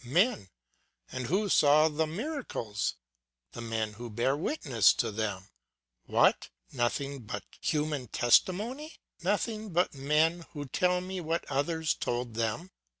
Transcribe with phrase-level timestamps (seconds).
[0.03, 0.49] Men.
[1.11, 2.95] And who saw the miracles?
[3.51, 5.49] The men who bear witness to them.
[6.07, 6.49] What!
[6.71, 8.95] Nothing but human testimony!
[9.21, 12.71] Nothing but men who tell me what others told them!